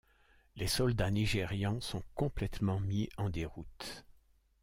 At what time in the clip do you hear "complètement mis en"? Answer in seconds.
2.15-3.29